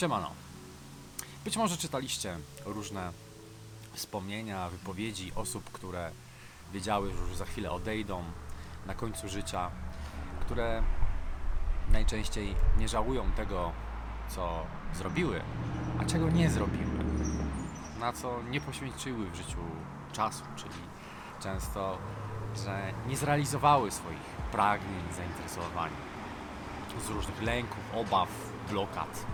[0.00, 0.30] Siemano.
[1.44, 3.12] Być może czytaliście różne
[3.92, 6.10] wspomnienia, wypowiedzi osób, które
[6.72, 8.24] wiedziały, że już za chwilę odejdą
[8.86, 9.70] na końcu życia,
[10.40, 10.82] które
[11.92, 13.72] najczęściej nie żałują tego,
[14.28, 15.42] co zrobiły,
[15.98, 16.98] a czego nie zrobiły,
[17.98, 19.58] na co nie poświęciły w życiu
[20.12, 20.80] czasu, czyli
[21.40, 21.98] często,
[22.64, 25.90] że nie zrealizowały swoich pragnień, zainteresowań
[27.06, 28.28] z różnych lęków, obaw,
[28.70, 29.26] blokad.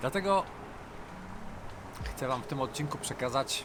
[0.00, 0.44] Dlatego
[2.04, 3.64] chcę Wam w tym odcinku przekazać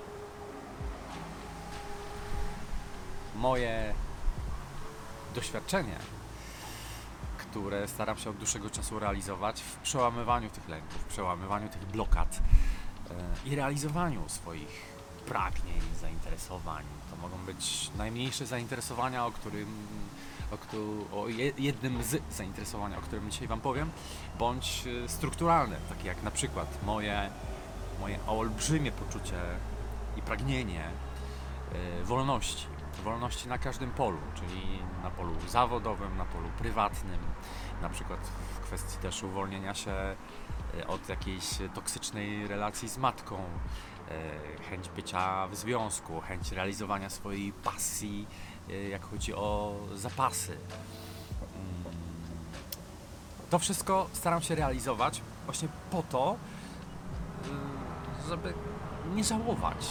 [3.36, 3.94] moje
[5.36, 5.96] doświadczenie,
[7.38, 12.40] które staram się od dłuższego czasu realizować w przełamywaniu tych lęków, w przełamywaniu tych blokad
[13.46, 14.95] e, i realizowaniu swoich
[15.28, 16.84] pragnień, zainteresowań.
[17.10, 19.68] To mogą być najmniejsze zainteresowania, o którym
[20.52, 23.92] o, któ- o je- jednym z zainteresowania, o którym dzisiaj Wam powiem,
[24.40, 27.30] bądź e, strukturalne, takie jak na przykład moje,
[28.00, 29.42] moje olbrzymie poczucie
[30.18, 32.68] i pragnienie e, wolności.
[33.04, 37.20] Wolności na każdym polu, czyli na polu zawodowym, na polu prywatnym,
[37.82, 38.20] na przykład
[38.56, 43.44] w kwestii też uwolnienia się e, od jakiejś toksycznej relacji z matką,
[44.70, 48.28] chęć bycia w związku, chęć realizowania swojej pasji,
[48.70, 50.52] e, jak chodzi o zapasy.
[50.52, 51.96] Mm.
[53.50, 56.36] To wszystko staram się realizować właśnie po to,
[57.46, 58.54] y, żeby
[59.16, 59.88] nie żałować.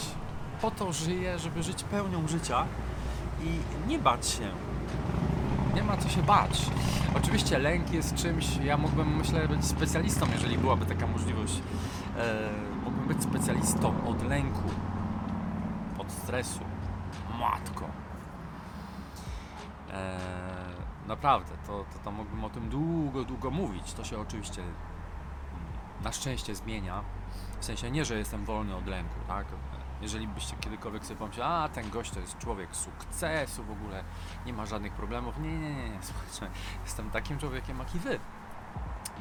[0.61, 2.65] Po to żyję, żeby żyć pełnią życia
[3.43, 4.51] i nie bać się.
[5.75, 6.65] Nie ma co się bać.
[7.17, 11.61] Oczywiście lęk jest czymś, ja mógłbym myślę być specjalistą, jeżeli byłaby taka możliwość.
[12.85, 14.69] Mógłbym być specjalistą od lęku,
[15.97, 16.59] od stresu.
[17.39, 17.85] Matko.
[19.91, 20.19] E,
[21.07, 23.93] naprawdę, to, to, to mógłbym o tym długo, długo mówić.
[23.93, 24.63] To się oczywiście
[26.03, 27.03] na szczęście zmienia.
[27.59, 29.45] W sensie nie, że jestem wolny od lęku, tak?
[30.01, 34.03] Jeżeli byście kiedykolwiek sobie pomyśleli, a ten gość to jest człowiek sukcesu w ogóle,
[34.45, 35.37] nie ma żadnych problemów.
[35.39, 35.99] Nie, nie, nie, nie.
[36.29, 38.19] Słuchajcie, jestem takim człowiekiem jak i wy.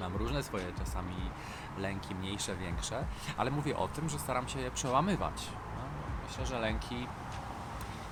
[0.01, 1.15] Mam różne swoje czasami
[1.79, 3.05] lęki, mniejsze, większe,
[3.37, 5.47] ale mówię o tym, że staram się je przełamywać.
[5.77, 5.83] No,
[6.29, 7.07] myślę, że lęki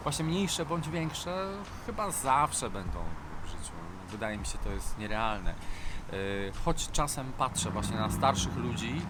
[0.02, 1.48] właśnie mniejsze bądź większe
[1.86, 2.98] chyba zawsze będą
[3.44, 3.72] w życiu.
[4.10, 5.54] Wydaje mi się to jest nierealne.
[6.12, 9.02] Yy, Choć czasem patrzę właśnie na starszych ludzi,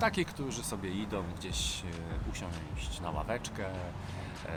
[0.00, 1.90] takich, którzy sobie idą gdzieś yy,
[2.32, 4.50] usiąść na ławeczkę, yy,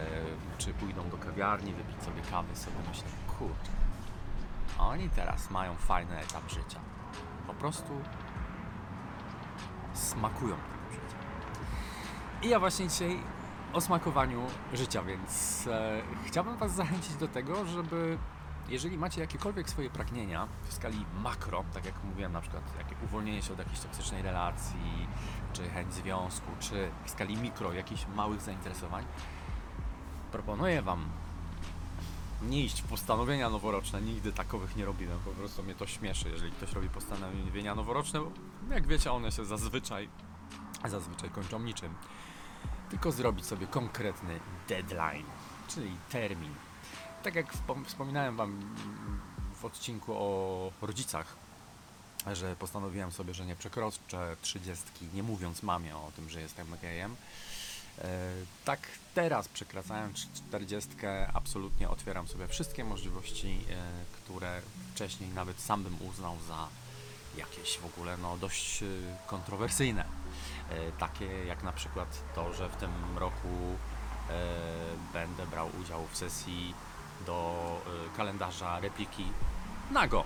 [0.57, 3.07] czy pójdą do kawiarni, wypić sobie kawy, sobie myślę,
[3.37, 3.71] kurczę,
[4.79, 6.79] oni teraz mają fajny etap życia.
[7.53, 7.93] Po prostu
[9.93, 11.17] smakują tego życia.
[12.41, 13.19] I ja właśnie dzisiaj
[13.73, 14.41] o smakowaniu
[14.73, 18.17] życia, więc e, chciałbym Was zachęcić do tego, żeby
[18.69, 23.41] jeżeli macie jakiekolwiek swoje pragnienia w skali makro, tak jak mówiłem na przykład, jakie uwolnienie
[23.41, 25.07] się od jakiejś toksycznej relacji,
[25.53, 29.05] czy chęć związku, czy w skali mikro jakichś małych zainteresowań,
[30.31, 31.09] proponuję Wam
[32.49, 36.51] nie iść w postanowienia noworoczne, nigdy takowych nie robiłem, po prostu mnie to śmieszy, jeżeli
[36.51, 38.31] ktoś robi postanowienia noworoczne, bo
[38.73, 40.09] jak wiecie, one się zazwyczaj,
[40.89, 41.93] zazwyczaj kończą niczym
[42.89, 45.25] tylko zrobić sobie konkretny deadline,
[45.67, 46.55] czyli termin.
[47.23, 48.75] Tak jak wspom- wspominałem Wam
[49.55, 51.35] w odcinku o rodzicach,
[52.33, 57.15] że postanowiłem sobie, że nie przekroczę 30, nie mówiąc mamie o tym, że jestem gejem.
[58.01, 58.05] E,
[58.65, 58.79] Tak
[59.13, 60.91] teraz przekraczając 40,
[61.33, 63.75] absolutnie otwieram sobie wszystkie możliwości, e,
[64.11, 64.61] które
[64.93, 66.67] wcześniej nawet sam bym uznał za
[67.37, 68.85] jakieś w ogóle no, dość e,
[69.27, 70.05] kontrowersyjne.
[70.99, 73.47] Takie jak na przykład to, że w tym roku
[75.13, 76.73] będę brał udział w sesji
[77.25, 77.81] do
[78.17, 79.25] kalendarza repliki
[79.91, 80.23] Nago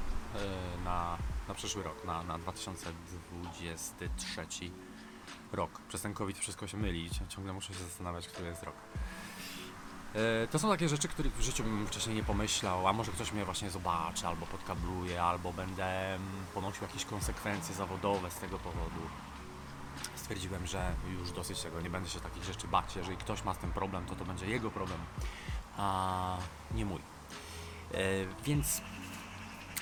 [0.84, 1.18] na,
[1.48, 4.48] na przyszły rok, na, na 2023
[5.52, 5.72] rok.
[5.90, 8.76] Przez ten COVID wszystko się myli, ci- ciągle muszę się zastanawiać, który jest rok.
[10.44, 13.32] E, To są takie rzeczy, których w życiu bym wcześniej nie pomyślał, a może ktoś
[13.32, 19.02] mnie właśnie zobaczy, albo podkabluje, albo będę mm, ponosił jakieś konsekwencje zawodowe z tego powodu
[20.16, 22.96] stwierdziłem, że już dosyć tego, nie będę się takich rzeczy bać.
[22.96, 25.00] Jeżeli ktoś ma z tym problem, to to będzie jego problem,
[25.78, 26.38] a
[26.72, 27.00] nie mój.
[27.94, 27.98] E,
[28.44, 28.82] więc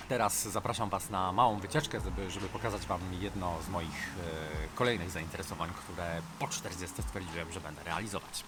[0.10, 5.12] teraz zapraszam Was na małą wycieczkę, żeby, żeby pokazać Wam jedno z moich e, kolejnych
[5.12, 8.44] zainteresowań, które po 40 stwierdziłem, że będę realizować.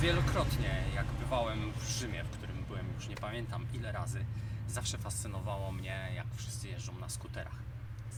[0.00, 4.24] Wielokrotnie, jak bywałem w Rzymie, w którym byłem już nie pamiętam ile razy,
[4.68, 7.56] zawsze fascynowało mnie, jak wszyscy jeżdżą na skuterach.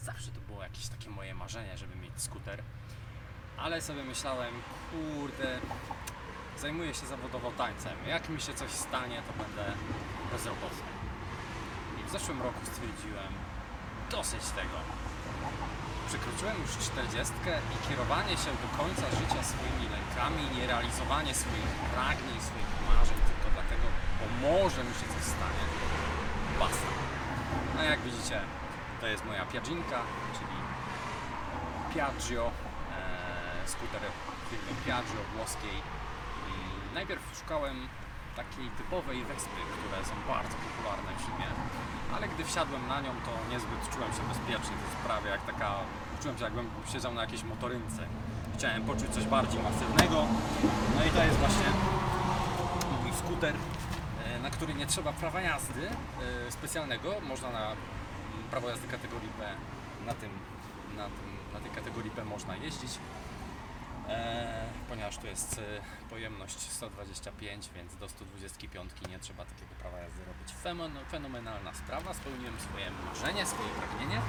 [0.05, 2.63] Zawsze to było jakieś takie moje marzenie, żeby mieć skuter.
[3.59, 4.55] Ale sobie myślałem,
[4.91, 5.61] kurde,
[6.61, 7.93] zajmuję się zawodowo tańcem.
[8.09, 9.73] Jak mi się coś stanie, to będę
[10.33, 10.91] bezrobotny.
[11.99, 13.33] I w zeszłym roku stwierdziłem
[14.11, 14.79] dosyć tego.
[16.09, 17.35] Przekroczyłem już 40
[17.75, 23.87] i kierowanie się do końca życia swoimi lękami, nierealizowanie swoich pragnień, swoich marzeń tylko dlatego,
[24.19, 25.65] bo może mi się coś stanie.
[26.61, 26.91] Basta.
[27.77, 28.41] No jak widzicie,
[29.01, 30.01] to jest moja Piaginka,
[30.37, 30.57] czyli
[31.95, 34.03] Piaggio, e, skuter
[34.51, 35.79] firmy Piaggio włoskiej.
[36.49, 37.89] I najpierw szukałem
[38.43, 41.49] takiej typowej wyspy, które są bardzo popularne w zimie,
[42.15, 44.75] ale gdy wsiadłem na nią, to niezbyt czułem się bezpiecznie.
[44.81, 45.71] To jest prawie jak taka,
[46.21, 48.03] czułem się jakbym siedział na jakiejś motorynce.
[48.57, 50.19] Chciałem poczuć coś bardziej masywnego,
[50.97, 51.69] no i to jest właśnie
[53.03, 57.09] mój skuter, e, na który nie trzeba prawa jazdy e, specjalnego.
[57.29, 57.65] Można na
[58.51, 59.41] prawo jazdy kategorii B
[60.07, 60.31] na tym,
[60.97, 62.93] na tym, na tej kategorii B można jeździć.
[64.09, 70.25] E, ponieważ tu jest e, pojemność 125, więc do 125 nie trzeba takiego prawa jazdy
[70.25, 70.55] robić.
[71.11, 74.17] Fenomenalna sprawa, spełniłem swoje marzenie, swoje pragnienie.
[74.17, 74.23] E,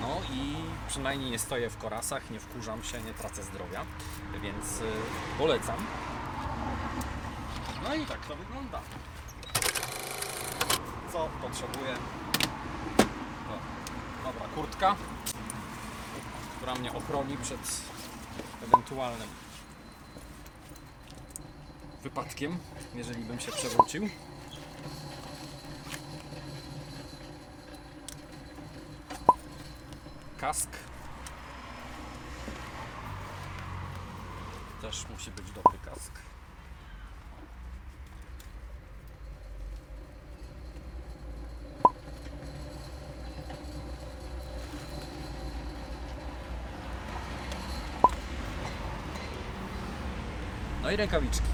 [0.00, 0.56] no i
[0.88, 3.84] przynajmniej nie stoję w korasach, nie wkurzam się, nie tracę zdrowia,
[4.42, 4.82] więc
[5.38, 5.86] polecam.
[7.84, 8.80] No i tak to wygląda.
[11.12, 11.94] Co potrzebuję?
[14.24, 14.96] Dobra, kurtka,
[16.56, 17.89] która mnie ochroni przed
[18.62, 19.28] ewentualnym
[22.02, 22.58] wypadkiem,
[22.94, 24.08] jeżeli bym się przewrócił.
[30.38, 30.70] Kask.
[34.80, 36.29] Też musi być dobry kask.
[50.82, 51.46] No i rękawiczki.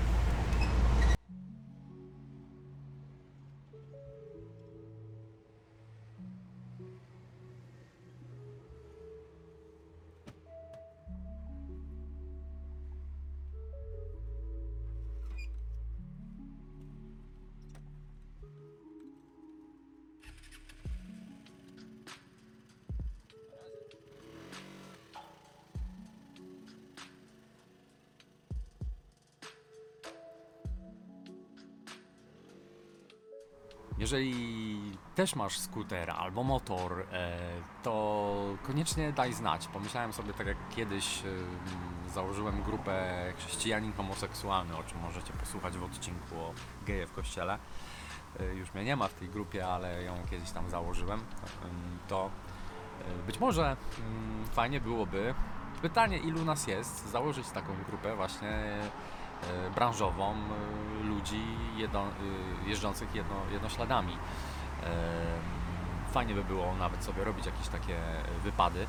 [34.07, 37.39] Jeżeli też masz skuter albo motor, e,
[37.83, 39.69] to koniecznie daj znać.
[39.69, 45.85] Pomyślałem sobie tak jak kiedyś e, założyłem grupę chrześcijanin homoseksualny, o czym możecie posłuchać w
[45.85, 46.53] odcinku o
[46.87, 47.59] geje w kościele.
[48.41, 51.21] E, Już mnie nie ma w tej grupie, ale ją kiedyś tam założyłem.
[51.21, 52.31] Em, To
[53.27, 55.35] być może mm, fajnie byłoby,
[55.83, 58.79] pytanie ilu nas jest, założyć taką grupę właśnie
[59.75, 61.43] branżową e, ludzi
[61.77, 64.17] jedno, e, jeżdżących jedno, jednośladami.
[66.13, 67.97] Fajnie by było nawet sobie robić jakieś takie
[68.45, 68.79] wypady.
[68.79, 68.89] Mm,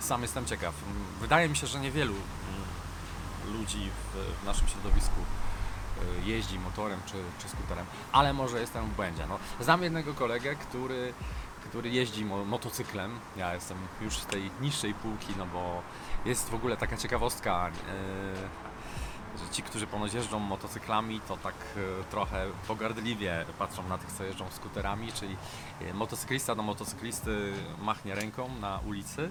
[0.00, 0.74] Sam jestem ciekaw.
[1.20, 7.22] Wydaje mi się, że niewielu mm, ludzi w, w naszym środowisku e, jeździ motorem czy,
[7.38, 9.26] czy skuterem, ale może jestem w błędzie.
[9.28, 11.12] No, znam jednego kolegę, który,
[11.68, 13.18] który jeździ mo motocyklem.
[13.36, 15.82] Ja jestem już z tej niższej półki, no bo
[16.24, 18.69] jest w ogóle taka ciekawostka, e,
[19.38, 24.24] że ci, którzy ponoć jeżdżą motocyklami, to tak e, trochę pogardliwie patrzą na tych, co
[24.24, 25.36] jeżdżą skuterami, czyli
[25.80, 29.30] e, motocyklista do motocyklisty machnie ręką na ulicy,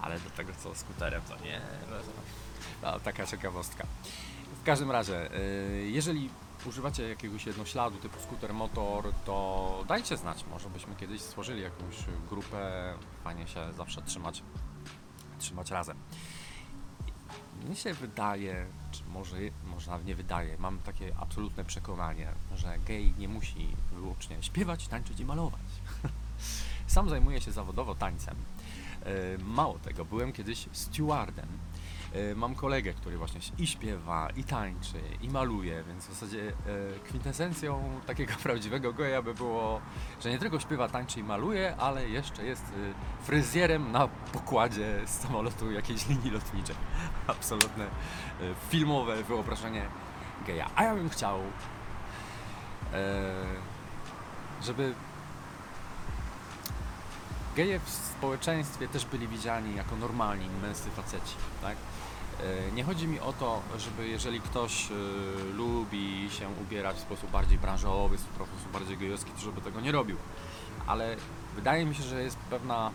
[0.00, 1.60] ale do tego, co skuterem, to nie.
[2.82, 3.84] No, taka ciekawostka.
[4.62, 5.40] W każdym razie, e,
[5.72, 6.30] jeżeli
[6.66, 10.44] używacie jakiegoś jednośladu typu skuter, motor, to dajcie znać.
[10.50, 11.96] Może byśmy kiedyś stworzyli jakąś
[12.28, 12.94] grupę.
[13.24, 14.42] Fajnie się zawsze trzymać,
[15.38, 15.96] trzymać razem.
[17.66, 18.66] Mnie się wydaje,
[19.08, 19.36] może,
[19.86, 25.24] nawet nie wydaje, mam takie absolutne przekonanie, że gej nie musi wyłącznie śpiewać, tańczyć i
[25.24, 25.60] malować.
[26.86, 28.36] Sam zajmuję się zawodowo tańcem.
[29.02, 31.48] E, Mało tego, byłem kiedyś stewardem.
[32.12, 36.52] E, Mam kolegę, który właśnie i śpiewa, i tańczy, i maluje, więc w zasadzie e,
[37.04, 39.80] kwintesencją takiego prawdziwego geja by było,
[40.22, 45.72] że nie tylko śpiewa, tańczy i maluje, ale jeszcze jest e, fryzjerem na pokładzie samolotu
[45.72, 46.76] jakiejś linii lotniczej.
[47.26, 47.86] Absolutne
[48.70, 49.82] filmowe wyobrażenie
[50.46, 50.70] geja.
[50.76, 51.40] A ja bym chciał,
[54.62, 54.94] żeby
[57.58, 61.76] geje w społeczeństwie też byli widziani jako normalni, męscy faceci, tak?
[62.68, 64.94] E, Nie chodzi mi o to, żeby jeżeli ktoś e,
[65.54, 69.92] lubi się ubierać w sposób bardziej branżowy, w sposób bardziej gejowski, to żeby tego nie
[69.92, 70.16] robił.
[70.86, 71.16] Ale
[71.54, 72.90] wydaje mi się, że jest pewna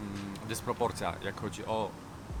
[0.00, 1.90] mm, dysproporcja, jak chodzi o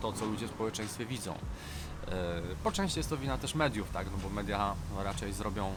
[0.02, 1.32] to, co ludzie w społeczeństwie widzą.
[1.32, 4.06] E, Po części jest to wina też mediów, tak?
[4.12, 4.74] No bo media
[5.04, 5.72] raczej zrobią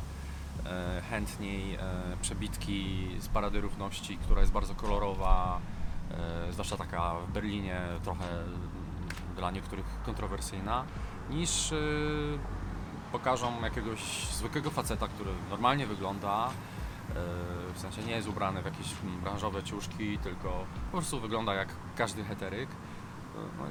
[1.10, 1.78] chętniej
[2.22, 5.60] przebitki z Parady Równości, która jest bardzo kolorowa,
[6.52, 8.26] zwłaszcza taka w Berlinie trochę
[9.36, 10.86] dla niektórych kontrowersyjna,
[11.30, 11.76] niż e,
[13.12, 17.14] pokażą jakiegoś zwykłego faceta, który normalnie wygląda, e,
[17.74, 18.94] w sensie nie jest ubrany w jakieś
[19.24, 20.50] branżowe ciuszki, tylko
[20.92, 21.68] po prostu wygląda jak
[21.98, 22.70] każdy heteryk.
[22.70, 22.74] E,
[23.58, 23.66] No,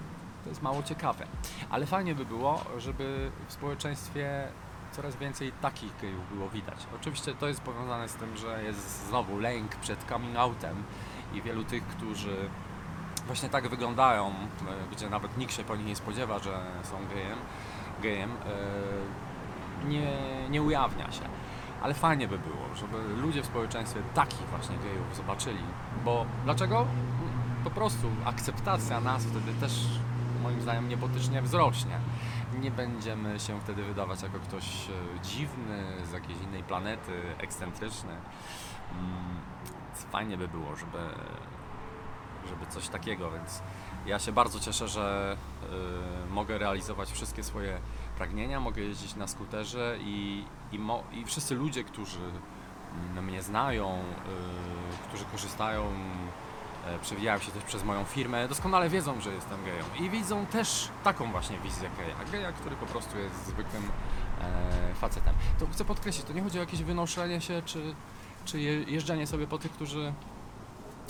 [0.44, 1.26] to jest mało ciekawe.
[1.70, 4.48] Ale fajnie by było, żeby w społeczeństwie
[4.92, 6.86] coraz więcej takich gejów było widać.
[7.00, 10.82] Oczywiście to jest powiązane z tym, że jest znowu lęk przed coming outem
[11.34, 12.36] i wielu tych, którzy
[13.26, 14.32] właśnie tak wyglądają, e,
[14.92, 17.38] gdzie nawet nikt się po nich nie spodziewa, że są gejem,
[18.02, 20.12] gejem e, nie,
[20.50, 21.24] nie ujawnia się.
[21.82, 25.64] Ale fajnie by było, żeby ludzie w społeczeństwie takich właśnie gejów zobaczyli.
[26.04, 26.86] Bo dlaczego?
[27.64, 29.84] Po prostu akceptacja nas wtedy też
[30.42, 31.98] moim zdaniem niebotycznie wzrośnie.
[32.60, 38.12] Nie będziemy się wtedy wydawać jako ktoś e, dziwny, z jakiejś innej planety, ekscentryczny.
[40.12, 40.98] Fajnie by było, żeby,
[42.48, 43.62] żeby coś takiego, więc
[44.06, 45.36] ja się bardzo cieszę, że
[46.28, 47.78] y, mogę realizować wszystkie swoje
[48.16, 52.20] pragnienia, mogę jeździć na skuterze i, i, mo, i wszyscy ludzie, którzy
[53.12, 59.20] mm, mnie znają, y, którzy korzystają, y, przewijają się też przez moją firmę, doskonale wiedzą,
[59.20, 63.46] że jestem gejem i widzą też taką właśnie wizję geja, geja, który po prostu jest
[63.46, 63.82] zwykłym
[64.40, 65.34] e, facetem.
[65.58, 67.94] To chcę podkreślić, to nie chodzi o jakieś wynoszenie się, czy,
[68.44, 70.12] czy je, jeżdżenie sobie po tych, którzy,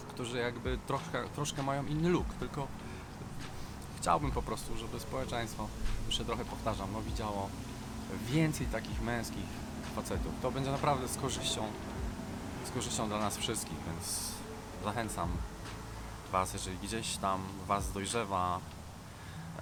[0.09, 2.67] którzy jakby troszkę, troszkę mają inny look, tylko
[3.97, 5.69] chciałbym po prostu, żeby społeczeństwo,
[6.07, 7.49] już się trochę powtarzam, no widziało
[8.27, 9.45] więcej takich męskich
[9.97, 10.33] facetów.
[10.43, 11.63] To będzie naprawdę z korzyścią,
[12.65, 14.33] z korzyścią dla nas wszystkich, więc
[14.85, 15.29] zachęcam
[16.33, 18.61] Was, jeżeli gdzieś tam Was dojrzewa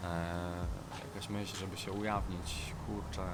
[0.05, 0.67] e,
[1.09, 3.27] jakaś myśl, żeby się ujawnić, kurczę,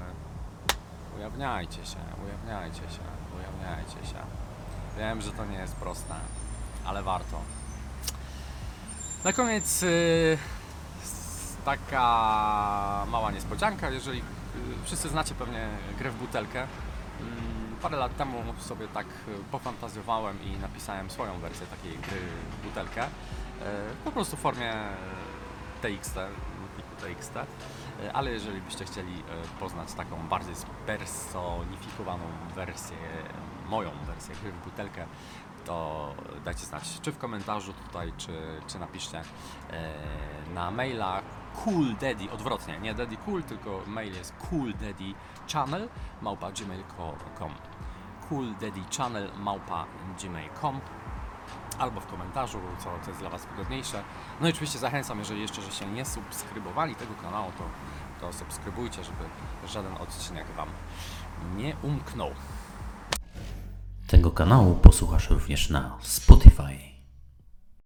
[1.17, 3.03] ujawniajcie się, ujawniajcie się,
[3.37, 4.19] ujawniajcie się.
[4.97, 6.15] Wiem, że to nie jest proste,
[6.85, 7.41] ale warto.
[9.23, 10.37] Na koniec y,
[11.65, 14.23] taka mała niespodzianka, jeżeli y,
[14.85, 15.67] wszyscy znacie pewnie
[15.99, 16.67] grę w butelkę.
[17.21, 19.11] Mm, Parę lat temu sobie tak y,
[19.51, 22.19] pofantazjowałem i napisałem swoją wersję takiej gry
[22.51, 23.07] w butelkę.
[24.05, 24.73] Po prostu w formie
[25.81, 26.13] TXT,
[26.75, 27.33] pliku TXT.
[28.03, 32.23] Y, Ale jeżeli byście chcieli y, poznać taką bardziej spersonifikowaną
[32.55, 32.97] wersję,
[33.69, 35.05] moją wersję gry w butelkę,
[35.67, 38.31] to dajcie znać, czy w komentarzu tutaj, czy,
[38.67, 39.21] czy napiszcie
[39.69, 39.93] e,
[40.53, 41.21] na maila
[41.55, 45.13] Cool Daddy, odwrotnie, nie Daddy Cool, tylko mail jest Cool Daddy
[45.53, 45.89] Channel
[46.21, 47.51] małpa gmail.com
[48.29, 49.85] Cool Daddy Channel małpa
[50.21, 50.79] gmail.com
[51.77, 54.03] albo w komentarzu, co, co jest dla Was wygodniejsze.
[54.41, 57.63] No i oczywiście zachęcam, jeżeli jeszcze że się nie subskrybowali tego kanału, to,
[58.21, 59.23] to subskrybujcie, żeby
[59.67, 60.69] żaden odcinek Wam
[61.55, 62.29] nie umknął.
[64.07, 66.96] Tego kanału posłuchasz również na Spotify.